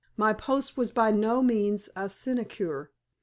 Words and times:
My 0.17 0.33
post 0.33 0.77
was 0.77 0.89
by 0.89 1.11
no 1.11 1.43
means 1.43 1.91
a 1.95 2.09
sinecure. 2.09 2.89